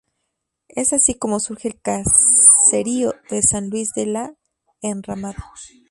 Es 0.69 0.93
así 0.93 1.13
como 1.13 1.39
surge 1.39 1.67
el 1.67 1.79
caserío 1.79 3.13
de 3.29 3.43
San 3.43 3.69
Luis 3.69 3.93
de 3.93 4.07
La 4.07 4.33
Enramada. 4.81 5.45